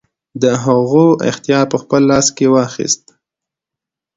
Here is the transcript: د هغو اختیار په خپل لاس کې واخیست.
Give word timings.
د 0.41 0.43
هغو 0.63 1.05
اختیار 1.29 1.65
په 1.73 1.77
خپل 1.83 2.01
لاس 2.11 2.27
کې 2.37 2.45
واخیست. 2.55 3.03